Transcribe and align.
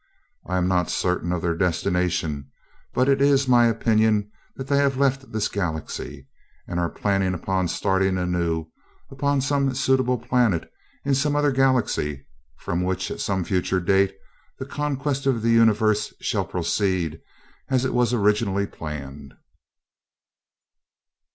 I 0.47 0.57
am 0.57 0.67
not 0.67 0.89
certain 0.89 1.31
of 1.31 1.43
their 1.43 1.53
destination, 1.53 2.49
but 2.91 3.07
it 3.07 3.21
is 3.21 3.47
my 3.47 3.67
opinion 3.67 4.31
that 4.55 4.65
they 4.65 4.77
have 4.77 4.97
left 4.97 5.31
this 5.31 5.47
Galaxy, 5.47 6.27
and 6.67 6.79
are 6.79 6.89
planning 6.89 7.35
upon 7.35 7.67
starting 7.67 8.17
anew 8.17 8.65
upon 9.11 9.41
some 9.41 9.75
suitable 9.75 10.17
planet 10.17 10.67
in 11.05 11.13
some 11.13 11.35
other 11.35 11.51
Galaxy, 11.51 12.25
from 12.57 12.81
which, 12.81 13.11
at 13.11 13.19
some 13.21 13.43
future 13.43 13.79
date, 13.79 14.15
the 14.57 14.65
Conquest 14.65 15.27
of 15.27 15.43
the 15.43 15.51
Universe 15.51 16.15
shall 16.19 16.45
proceed 16.45 17.21
as 17.69 17.85
it 17.85 17.93
was 17.93 18.11
originally 18.11 18.65
planned." 18.65 19.35